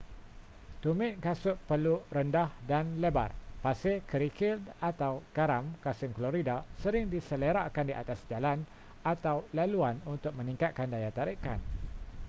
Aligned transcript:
tumit 0.81 1.13
kasut 1.25 1.57
perlu 1.69 1.95
rendah 2.15 2.49
dan 2.69 2.85
lebar. 3.03 3.29
pasir 3.63 3.95
kerikil 4.11 4.57
atau 4.89 5.13
garam 5.37 5.63
kalsium 5.83 6.09
klorida 6.17 6.57
sering 6.83 7.05
diselerakkan 7.13 7.85
di 7.89 7.93
atas 8.01 8.17
jalan 8.31 8.59
atau 9.13 9.35
laluan 9.57 9.95
untuk 10.13 10.31
meningkatkan 10.39 10.87
daya 10.93 11.11
tarikan 11.19 11.59